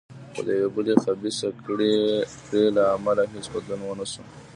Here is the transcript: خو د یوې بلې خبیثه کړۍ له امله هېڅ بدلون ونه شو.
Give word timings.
خو 0.33 0.41
د 0.47 0.49
یوې 0.59 0.69
بلې 0.75 0.95
خبیثه 1.03 1.49
کړۍ 1.65 1.95
له 2.75 2.83
امله 2.95 3.23
هېڅ 3.33 3.45
بدلون 3.53 3.81
ونه 3.83 4.05
شو. 4.11 4.23